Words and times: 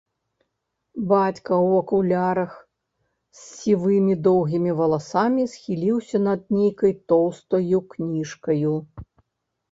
Бацька 1.09 1.25
ў 1.31 1.69
акулярах 1.81 2.53
з 3.39 3.43
сівымі 3.59 4.15
доўгімі 4.27 4.71
валасамі 4.79 5.43
схіліўся 5.53 6.17
над 6.29 6.41
нейкаю 6.57 6.91
тоўстаю 7.13 7.77
кніжкаю. 7.93 8.73